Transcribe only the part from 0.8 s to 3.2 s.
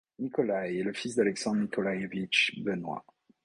le fils d'Alexandre Nikolaïevitch Benois.